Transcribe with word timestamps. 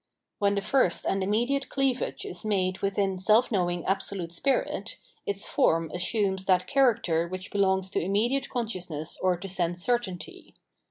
When 0.39 0.55
the 0.55 0.61
first 0.63 1.05
and 1.05 1.21
immediate 1.23 1.69
cleavage 1.69 2.25
is 2.25 2.43
made 2.43 2.79
within 2.79 3.19
self 3.19 3.51
knowing 3.51 3.85
Absolute 3.85 4.31
Spirit, 4.31 4.97
its 5.27 5.45
form 5.47 5.91
assumes 5.93 6.45
that 6.45 6.65
character 6.65 7.27
which 7.27 7.51
belongs 7.51 7.91
to 7.91 8.01
immediate 8.01 8.49
consciousness 8.49 9.15
or 9.21 9.37
to 9.37 9.47
sense 9.47 9.83
certainty. 9.83 10.55